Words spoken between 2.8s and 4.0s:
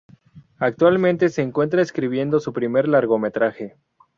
largometraje.